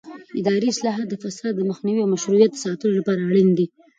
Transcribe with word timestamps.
اداري 0.39 0.67
اصلاحات 0.71 1.07
د 1.09 1.15
فساد 1.23 1.53
د 1.55 1.61
مخنیوي 1.69 2.01
او 2.03 2.11
مشروعیت 2.15 2.51
د 2.53 2.61
ساتلو 2.63 2.97
لپاره 2.99 3.19
اړین 3.29 3.49
دي 3.57 3.65